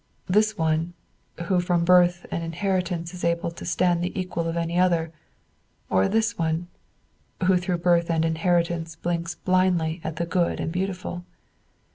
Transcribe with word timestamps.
This 0.25 0.57
one, 0.57 0.95
who 1.43 1.59
from 1.59 1.85
birth 1.85 2.25
and 2.31 2.43
inheritance 2.43 3.13
is 3.13 3.23
able 3.23 3.51
to 3.51 3.65
stand 3.65 4.03
the 4.03 4.19
equal 4.19 4.47
of 4.47 4.57
any 4.57 4.79
one, 4.79 5.11
or 5.91 6.07
this 6.07 6.39
one, 6.39 6.69
who 7.43 7.55
through 7.57 7.77
birth 7.77 8.09
and 8.09 8.25
inheritance 8.25 8.95
blinks 8.95 9.35
blindly 9.35 10.01
at 10.03 10.15
the 10.15 10.25
good 10.25 10.59
and 10.59 10.71
beautiful? 10.71 11.23